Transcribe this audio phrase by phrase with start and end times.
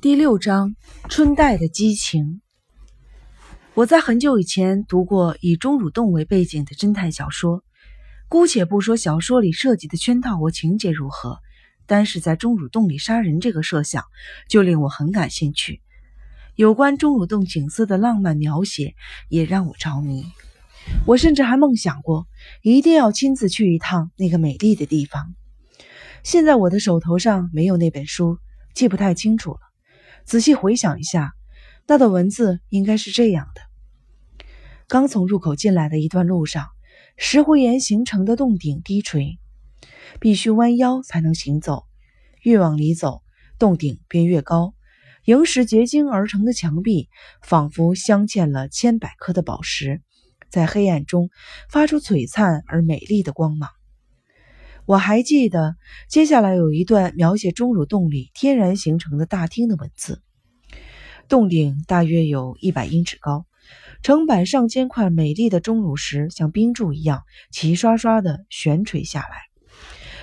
[0.00, 0.76] 第六章：
[1.08, 2.40] 春代的激情。
[3.74, 7.64] 我在很久以前读过以钟乳洞为背景的侦探小说，
[8.28, 11.40] 姑且不说小说里设计的圈套或情节如何，
[11.84, 14.04] 单是在钟乳洞里杀人这个设想
[14.48, 15.82] 就令我很感兴趣。
[16.54, 18.94] 有关钟乳洞景色的浪漫描写
[19.28, 20.24] 也让我着迷。
[21.08, 22.28] 我甚至还梦想过
[22.62, 25.34] 一定要亲自去一趟那个美丽的地方。
[26.22, 28.38] 现在我的手头上没有那本书，
[28.74, 29.58] 记不太清楚了。
[30.28, 31.32] 仔细回想一下，
[31.86, 33.62] 那段文字应该是这样的：
[34.86, 36.66] 刚从入口进来的一段路上，
[37.16, 39.38] 石灰岩形成的洞顶低垂，
[40.20, 41.86] 必须弯腰才能行走。
[42.42, 43.22] 越往里走，
[43.58, 44.74] 洞顶便越高。
[45.24, 47.08] 萤石结晶而成的墙壁，
[47.40, 50.02] 仿佛镶嵌了千百颗的宝石，
[50.50, 51.30] 在黑暗中
[51.70, 53.70] 发出璀璨而美丽的光芒。
[54.88, 55.76] 我还记得，
[56.08, 60.22] 接下来有一段描写钟乳洞里天然形成的大厅的文字。
[61.28, 63.44] 洞顶大约有一百英尺高，
[64.02, 69.28] 成百上千块美丽的钟乳石像冰柱一样齐刷刷地悬垂下来。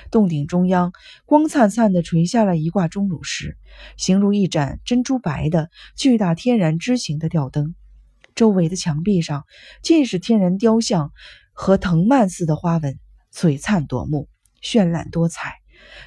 [0.09, 0.93] 洞顶中央
[1.27, 3.59] 光灿灿地垂下了一挂钟乳石，
[3.97, 7.75] 形如一盏珍珠白的巨大天然之形的吊灯。
[8.33, 9.45] 周围的墙壁上
[9.83, 11.11] 尽是天然雕像
[11.53, 12.97] 和藤蔓似的花纹，
[13.31, 14.27] 璀璨夺目。
[14.65, 15.57] 绚烂多彩，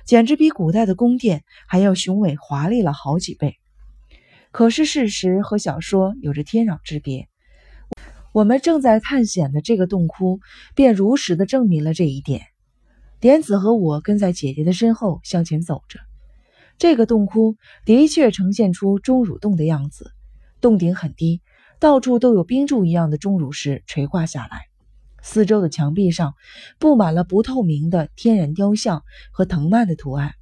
[0.05, 3.57] 简直比古代的宫殿还要雄伟华丽了好几倍。
[4.51, 7.29] 可是事实和小说有着天壤之别。
[8.33, 10.41] 我们正在探险的这个洞窟，
[10.75, 12.47] 便如实的证明了这一点。
[13.21, 16.01] 莲子和我跟在姐姐的身后向前走着。
[16.79, 20.11] 这个洞窟的确呈现出钟乳洞的样子。
[20.61, 21.43] 洞顶很低，
[21.79, 24.68] 到处都有冰柱一样的钟乳石垂挂下来。
[25.23, 26.35] 四周的墙壁上
[26.79, 29.03] 布满了不透明的天然雕像
[29.33, 30.35] 和藤蔓的图案，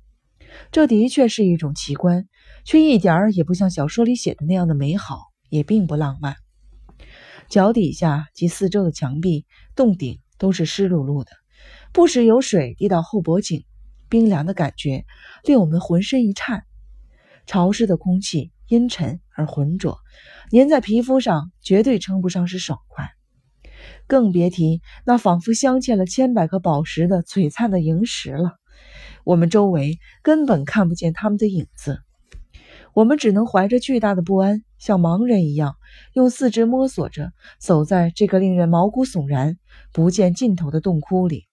[0.70, 2.28] 这的确是一种奇观，
[2.64, 5.18] 却一点儿也不像小说里写的那样的美好，
[5.48, 6.36] 也并不浪漫。
[7.48, 11.30] 脚底下及四周的墙壁、洞顶都是湿漉漉的，
[11.92, 13.64] 不时有水滴到后脖颈，
[14.08, 15.04] 冰凉的感觉
[15.44, 16.64] 令我们浑身一颤。
[17.46, 19.98] 潮湿的空气阴沉而浑浊，
[20.50, 23.15] 粘在皮肤上，绝对称不上是爽快。
[24.06, 28.52] 更别提那仿佛镶嵌了千百颗宝石的璀璨的萤石了。
[29.24, 32.00] 我们周围根本看不见它们的影子，
[32.94, 35.74] 我们只能怀着巨大的不安，像盲人一样，
[36.12, 39.56] 用四肢摸索着走在这个令人毛骨悚然、
[39.92, 41.44] 不见尽头的洞窟里。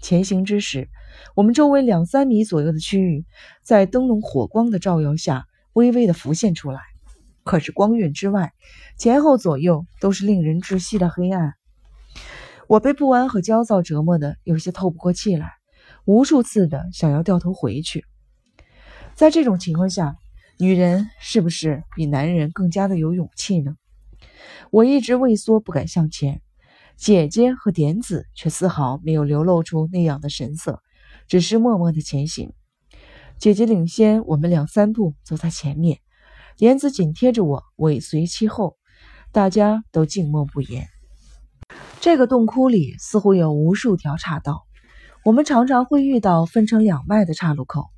[0.00, 0.88] 前行之时，
[1.36, 3.26] 我们周围两三米左右的区域，
[3.62, 5.44] 在灯笼火光的照耀下，
[5.74, 6.80] 微微的浮现出来。
[7.44, 8.52] 可是光晕之外，
[8.96, 11.54] 前后左右都是令人窒息的黑暗。
[12.70, 15.54] 我被不安和焦躁折磨得有些透不过气来，
[16.04, 18.04] 无数次的想要掉头回去。
[19.16, 20.14] 在这种情况下，
[20.56, 23.74] 女人是不是比男人更加的有勇气呢？
[24.70, 26.42] 我一直畏缩不敢向前，
[26.96, 30.80] 姐姐和点子却丝毫没有流露出那样的神色，
[31.26, 32.52] 只是默默的前行。
[33.36, 35.98] 姐姐领先我们两三步走在前面，
[36.56, 38.76] 点子紧贴着我尾随其后，
[39.32, 40.86] 大家都静默不言。
[42.00, 44.64] 这个洞窟里似乎有无数条岔道，
[45.22, 47.90] 我们常常会遇到分成两外的岔路口。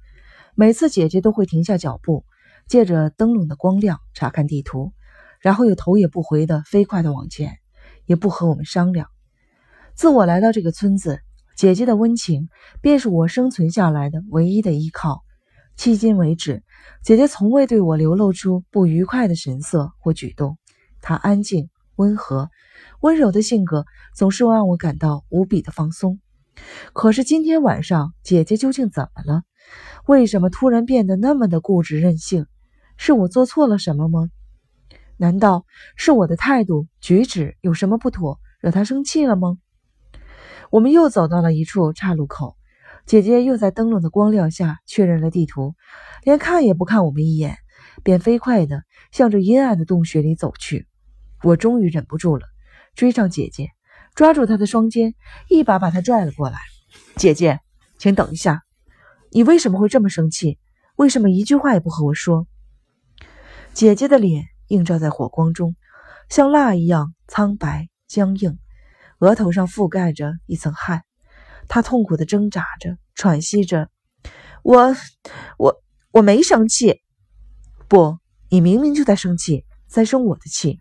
[0.56, 2.24] 每次姐姐都会停下脚步，
[2.66, 4.92] 借着灯笼的光亮查看地图，
[5.41, 7.58] 然后又头也不回的飞快的往前，
[8.04, 9.06] 也不和我们商量。
[9.94, 11.20] 自我来到这个村子，
[11.56, 12.48] 姐姐的温情
[12.80, 15.22] 便是我生存下来的唯一的依靠。
[15.78, 16.64] 迄今为止，
[17.04, 20.58] 姐姐从未对我流露出不愉快的神色或举动，
[21.00, 21.70] 她安静
[22.02, 22.50] 温和。
[23.00, 26.18] 温柔的性格总是让我感到无比的放松。
[26.92, 29.42] 可是今天晚上，姐姐究竟怎么了？
[30.06, 32.46] 为什么突然变得那么的固执任性？
[32.96, 34.28] 是我做错了什么吗？
[35.16, 35.64] 难道
[35.96, 39.58] 是我的态度举止有什么不妥，惹她生气了吗？
[40.70, 42.56] 我们又走到了一处岔路口，
[43.06, 45.74] 姐姐又在灯笼的光亮下确认了地图，
[46.24, 47.56] 连看也不看我们一眼，
[48.02, 50.86] 便飞快地向着阴暗的洞穴里走去。
[51.42, 52.47] 我终于忍不住了。
[52.94, 53.71] 追上姐姐，
[54.15, 55.15] 抓住她的双肩，
[55.48, 56.59] 一把把她拽了过来。
[57.16, 57.60] 姐姐，
[57.98, 58.62] 请等一下，
[59.30, 60.59] 你为什么会这么生气？
[60.97, 62.47] 为什么一句话也不和我说？
[63.72, 65.74] 姐姐的脸映照在火光中，
[66.28, 68.59] 像蜡一样苍白僵硬，
[69.18, 71.03] 额头上覆盖着一层汗。
[71.66, 73.89] 她痛苦地挣扎着，喘息着。
[74.62, 74.94] 我，
[75.56, 77.00] 我，我没生气。
[77.89, 78.18] 不，
[78.50, 80.80] 你明明就在生气，在生我的气。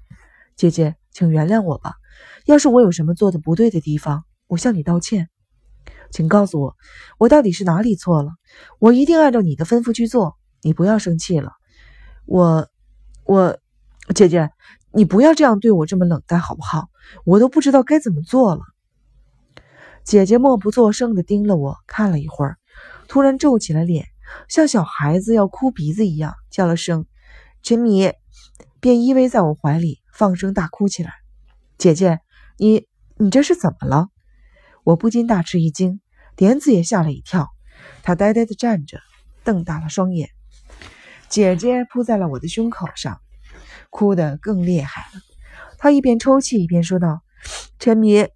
[0.56, 1.94] 姐姐，请原谅我吧。
[2.45, 5.30] 要是我有什么做的不对的地方，我向你道歉，
[6.12, 6.75] 请告诉我，
[7.18, 8.31] 我到底是哪里错了？
[8.80, 10.38] 我一定按照你的吩咐去做。
[10.63, 11.53] 你不要生气了，
[12.27, 12.68] 我，
[13.24, 13.57] 我，
[14.13, 14.51] 姐姐，
[14.94, 16.89] 你不要这样对我这么冷淡好不好？
[17.25, 18.62] 我都不知道该怎么做了。
[20.03, 22.57] 姐姐默不作声的盯了我看了一会儿，
[23.07, 24.06] 突然皱起了脸，
[24.48, 27.07] 像小孩子要哭鼻子一样，叫了声
[27.63, 28.12] “陈米”，
[28.80, 31.16] 便依偎在我怀里，放声大哭起来。
[31.80, 32.20] 姐姐，
[32.60, 32.86] 你
[33.18, 34.10] 你这是怎么了？
[34.84, 36.00] 我不禁大吃一惊，
[36.38, 37.50] 莲子也吓了一跳，
[38.04, 39.00] 她呆呆的站着，
[39.44, 40.30] 瞪大了双眼。
[41.28, 43.20] 姐姐扑在了我的胸口上，
[43.90, 45.22] 哭得更厉害了。
[45.80, 47.24] 她一边抽泣一边说道
[47.80, 48.28] ：“陈米。”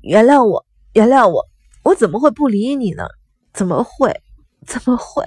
[0.00, 0.64] 原谅我，
[0.94, 1.46] 原谅我，
[1.82, 3.04] 我怎么会不理你呢？
[3.52, 4.18] 怎么会？
[4.66, 5.26] 怎么会？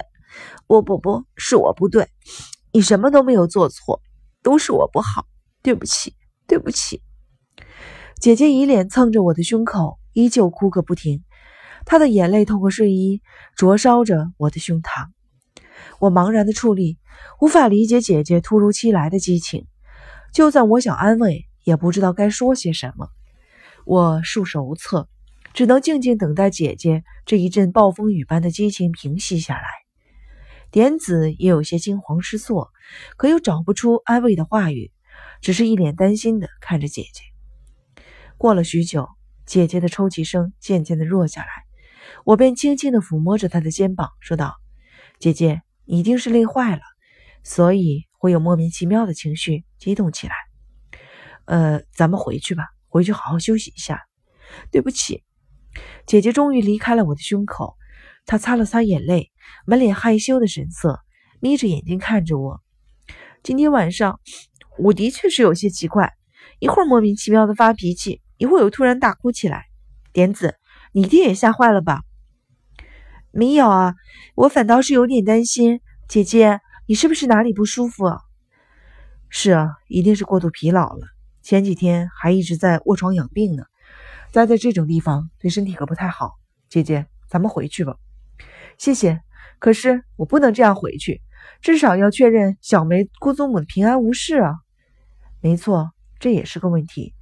[0.66, 2.08] 不不不，是我不对，
[2.72, 4.02] 你什么都没有做错，
[4.42, 5.26] 都是我不好，
[5.62, 6.14] 对不起，
[6.46, 7.02] 对不起。
[8.20, 11.22] 姐姐以脸蹭着我的胸口，依旧哭个不停，
[11.84, 13.22] 她的眼泪透过睡衣
[13.56, 15.08] 灼烧着我的胸膛。
[16.00, 16.98] 我茫然的矗立，
[17.40, 19.66] 无法理解姐姐突如其来的激情，
[20.32, 23.08] 就算我想安慰，也不知道该说些什么。
[23.84, 25.08] 我束手无策，
[25.54, 29.87] 只能静静等待姐姐这一阵暴风雨般的激情平息下来。
[30.70, 32.70] 点子也有些惊慌失措，
[33.16, 34.92] 可又找不出安慰的话语，
[35.40, 37.22] 只是一脸担心的看着姐姐。
[38.36, 39.08] 过了许久，
[39.46, 41.48] 姐姐的抽泣声渐渐的弱下来，
[42.24, 44.56] 我便轻轻的抚摸着她的肩膀，说道
[45.18, 46.82] ：“姐姐，一定是累坏了，
[47.42, 50.34] 所以会有莫名其妙的情绪激动起来。
[51.46, 54.00] 呃，咱们回去吧。”回去好好休息一下。
[54.70, 55.22] 对不起，
[56.06, 57.76] 姐姐终于离开了我的胸口。
[58.24, 59.30] 她擦了擦眼泪，
[59.66, 61.00] 满脸害羞的神色，
[61.40, 62.60] 眯着眼睛看着我。
[63.42, 64.20] 今天晚上
[64.78, 66.12] 我的确是有些奇怪，
[66.58, 69.66] 一会儿莫名其妙的发脾气，一会儿又突然大哭起来。
[70.12, 70.56] 点子，
[70.92, 72.02] 你一定也吓坏了吧？
[73.30, 73.94] 没有啊，
[74.34, 75.80] 我反倒是有点担心。
[76.08, 78.04] 姐姐，你是不是哪里不舒服？
[79.28, 81.06] 是啊，一定是过度疲劳了。
[81.42, 83.64] 前几天还一直在卧床养病呢，
[84.32, 86.32] 待在这种地方对身体可不太好。
[86.68, 87.96] 姐姐，咱们回去吧。
[88.78, 89.20] 谢谢，
[89.58, 91.20] 可是我不能这样回去，
[91.60, 94.54] 至少要确认小梅姑祖母的平安无事啊。
[95.40, 97.14] 没错，这也是个问题。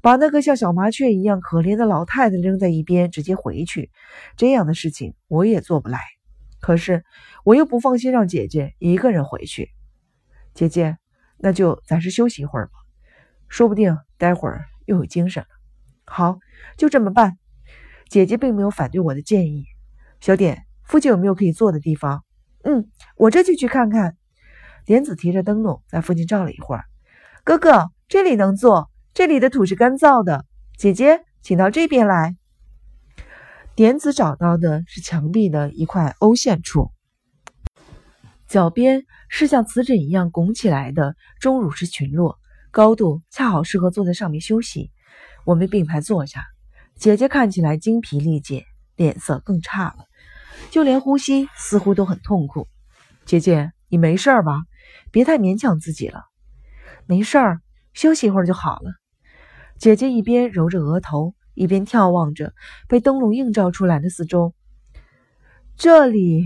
[0.00, 3.90] 把那个像小麻雀一样可怜的老太太扔在一边，直接回去，
[4.36, 5.98] 这样的事情我也做不来。
[6.60, 7.04] 可是
[7.44, 9.70] 我又不放心让姐姐一个人回去。
[10.54, 10.98] 姐姐，
[11.36, 12.72] 那就暂时休息一会儿吧。
[13.48, 15.48] 说不定待会儿又有精神了。
[16.04, 16.38] 好，
[16.76, 17.36] 就这么办。
[18.08, 19.66] 姐姐并没有反对我的建议。
[20.20, 22.24] 小点，附近有没有可以坐的地方？
[22.64, 24.16] 嗯，我这就去看看。
[24.86, 26.84] 莲子提着灯笼在附近照了一会儿。
[27.44, 30.46] 哥哥，这里能坐，这里的土是干燥的。
[30.78, 32.36] 姐姐，请到这边来。
[33.76, 36.90] 莲子找到的是墙壁的一块凹陷处，
[38.48, 42.38] 脚边是像瓷枕一样拱起来的钟乳石群落。
[42.70, 44.90] 高度恰好适合坐在上面休息。
[45.44, 46.44] 我们并排坐下，
[46.96, 48.64] 姐姐看起来精疲力竭，
[48.96, 50.06] 脸色更差了，
[50.70, 52.66] 就连呼吸似乎都很痛苦。
[53.24, 54.62] 姐姐，你没事吧？
[55.10, 56.24] 别太勉强自己了。
[57.06, 57.60] 没事儿，
[57.92, 58.92] 休息一会儿就好了。
[59.78, 62.52] 姐姐一边揉着额头，一边眺望着
[62.88, 64.54] 被灯笼映照出来的四周。
[65.76, 66.44] 这里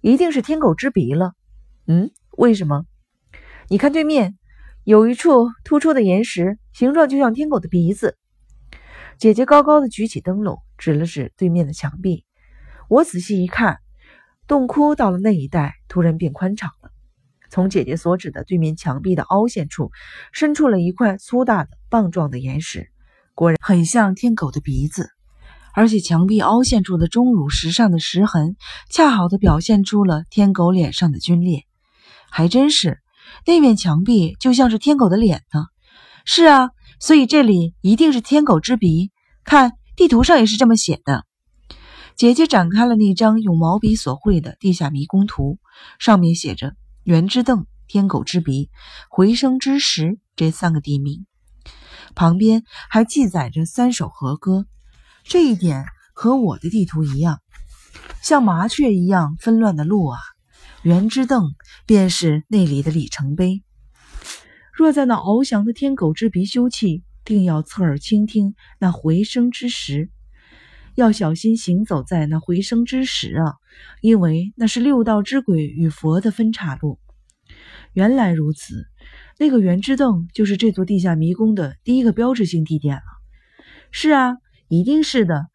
[0.00, 1.32] 一定是天狗之鼻了。
[1.86, 2.84] 嗯，为什么？
[3.68, 4.36] 你看对面。
[4.84, 8.16] 有一处突出的岩石，形状就像天狗的鼻子。
[9.18, 12.24] 姐姐高高的举起灯笼，指了指对面的墙壁。
[12.90, 13.78] 我仔细一看，
[14.48, 16.90] 洞窟到了那一带，突然变宽敞了。
[17.48, 19.92] 从姐姐所指的对面墙壁的凹陷处，
[20.32, 22.90] 伸出了一块粗大的棒状的岩石，
[23.36, 25.08] 果然很像天狗的鼻子。
[25.72, 28.56] 而且墙壁凹陷处的钟乳石上的石痕，
[28.90, 31.66] 恰好的表现出了天狗脸上的皲裂，
[32.28, 32.98] 还真是。
[33.46, 35.66] 那面墙壁就像是天狗的脸呢。
[36.24, 39.12] 是啊，所以这里一定是天狗之鼻。
[39.44, 41.24] 看地图上也是这么写的。
[42.20, 45.58] 姐姐展开了那张用毛笔所绘的地下迷宫图，
[45.98, 48.68] 上面写着“元之凳”“天狗之鼻
[49.08, 51.24] ”“回声之石”这三个地名，
[52.14, 54.66] 旁边还记载着三首和歌。
[55.24, 57.40] 这一点和我的地图一样，
[58.20, 60.18] 像麻雀一样纷乱的路啊。
[60.82, 61.54] 圆之凳
[61.86, 63.62] 便是那里的里程碑。
[64.74, 70.10] 若在那翱翔的天狗之鼻休憩，定要侧耳倾听那回声之时，
[71.00, 73.54] 要小心行走在那回声之时啊，
[74.02, 76.98] 因为那是六道之鬼与佛的分岔路。
[77.94, 78.86] 原来如此，
[79.38, 83.02] 那个圆之凳就是这座地下迷宫的第一个标志性地点了。
[83.90, 84.36] 是啊，
[84.68, 85.46] 一定是的。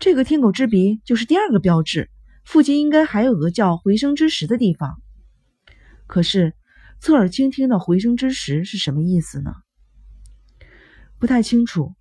[0.00, 2.10] 这个天狗之鼻就是第二个标志。
[2.44, 4.96] 附近应该还有个叫回声之石的地方。
[6.06, 6.54] 可是
[6.98, 9.52] 侧耳倾听的回声之时是什么意思呢？
[11.18, 11.94] 不太清楚。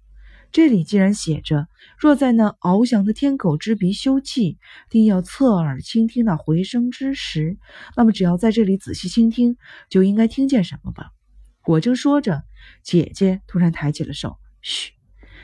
[0.52, 1.68] 这里既然写着，
[2.00, 4.58] 若在那翱翔的天狗之鼻休憩，
[4.90, 7.58] 定要侧耳倾听那回声之时，
[7.96, 9.58] 那么只要在这里仔细倾听，
[9.90, 11.12] 就应该听见什么吧？
[11.66, 12.44] 我正说着，
[12.82, 14.94] 姐姐突然抬起了手，嘘，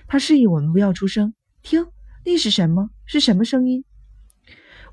[0.07, 1.33] 她示意我们不要出声。
[1.61, 1.85] 听，
[2.25, 2.89] 那是什么？
[3.05, 3.83] 是什么声音？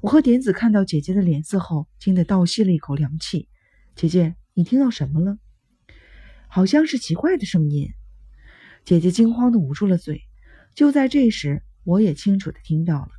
[0.01, 3.49] 我和点子看到姐姐的脸色后，惊得倒吸了一口凉气。
[3.95, 5.39] 姐姐，你听到什么了？
[6.49, 7.91] 好像是奇怪的声音。
[8.91, 10.21] 姐姐惊慌地捂住了嘴。
[10.75, 13.11] 就在这时，我也清楚地听到了，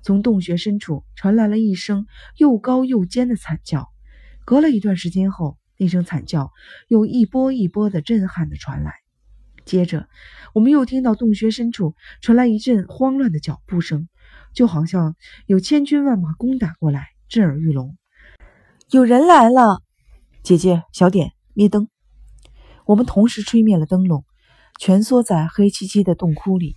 [0.00, 2.06] 从洞穴深处传来了一声
[2.38, 3.90] 又高又尖的惨叫。
[4.46, 6.50] 隔了一段时间后，那声惨叫
[6.88, 8.94] 又一波一波的震撼地传来。
[9.66, 10.08] 接着，
[10.54, 14.08] 我们又听到洞穴深处传来一阵慌乱的脚步声，
[14.54, 17.98] 就好像有千军万马攻打过来，震耳欲聋。
[18.88, 19.82] 有人来了！
[20.42, 21.90] 姐姐，小点，灭灯。
[22.86, 24.24] 我们同时吹灭了灯笼。
[24.80, 26.74] 蜷缩在黑漆漆的洞窟里，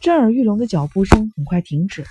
[0.00, 2.08] 震耳欲聋的脚步声很快停止了。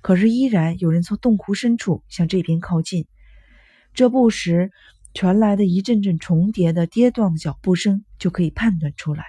[0.00, 3.06] 可是依然有人从洞窟深处向这边靠近。
[3.92, 4.70] 这不时
[5.12, 9.26] 传来的一阵阵重叠的跌宕的脚步声，就可以判断出来。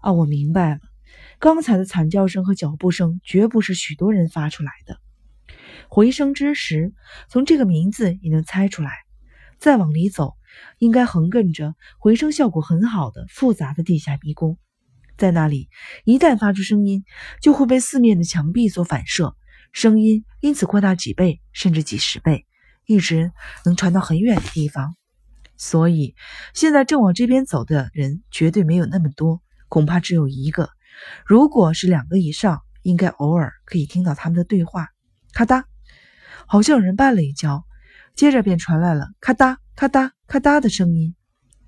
[0.00, 0.80] 啊，我明白了，
[1.38, 4.98] 刚才的惨叫声和脚步声绝不是许多人发出来的。
[5.88, 6.92] 回声之时，
[7.28, 8.90] 从这个名字也能猜出来。
[9.60, 10.34] 再往里走。
[10.78, 14.58] 应该横亘着回声效果很好的复杂的地下迷宫，
[15.16, 15.68] 在那里
[16.04, 17.04] 一旦发出声音，
[17.40, 19.36] 就会被四面的墙壁所反射，
[19.72, 22.46] 声音因此扩大几倍甚至几十倍，
[22.86, 23.32] 一直
[23.64, 24.94] 能传到很远的地方。
[25.56, 26.14] 所以
[26.54, 30.70] 现在正往这边走的人绝对没有那么多，恐怕只有一个。
[31.26, 34.88] 如果是两个以上，应该偶尔可以听到他们的对话。
[35.32, 35.64] 咔嗒，
[36.46, 37.64] 好像有人绊了一跤，
[38.14, 39.58] 接着便传来了咔嗒。
[39.80, 41.14] 咔嗒咔嗒的声音，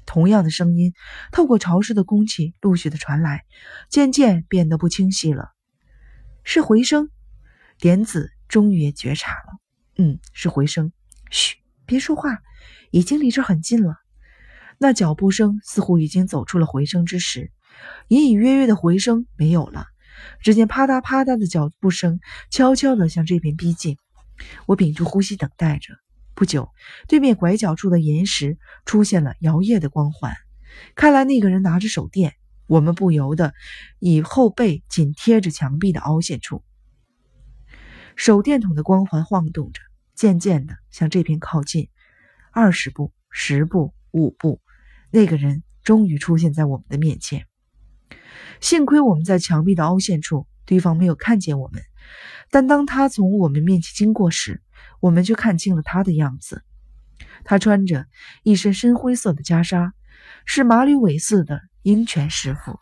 [0.04, 0.92] 同样的声音
[1.31, 3.47] 透过潮湿的空气陆续的传来，
[3.88, 5.52] 渐渐变得不清晰了。
[6.45, 7.09] 是回声，
[7.78, 9.59] 点子终于也觉察了。
[9.97, 10.92] 嗯，是回声。
[11.31, 12.42] 嘘，别说话，
[12.90, 13.97] 已经离这很近了。
[14.76, 17.50] 那脚步声似乎已经走出了回声之时，
[18.09, 19.87] 隐隐约约的回声没有了。
[20.42, 23.97] 只见啪嗒啪嗒的脚步声悄悄地向这边逼近。
[24.66, 25.95] 我屏住呼吸，等待着。
[26.35, 26.71] 不久，
[27.09, 30.35] 对面拐角处的岩石出现了摇曳的光环。
[30.95, 32.35] 看来那个人拿着手电。
[32.69, 33.53] 我们不由得
[33.99, 36.65] 以后背紧贴着墙壁的凹陷处。
[38.17, 39.83] 手电筒的光环晃动着，
[40.15, 41.91] 渐渐地向这边靠近。
[42.51, 44.62] 二十步，十步，五步，
[45.11, 47.47] 那个人终于出现在我们的面前。
[48.61, 51.83] 幸亏我们在墙壁的凹陷处，对方没有看见我们。
[52.51, 54.62] 但当他从我们面前经过时，
[55.01, 56.62] 我们就看清了他的样子，
[57.45, 58.07] 他穿着
[58.43, 59.93] 一身深灰色的袈裟，
[60.45, 62.79] 是马吕韦寺的鹰犬师傅。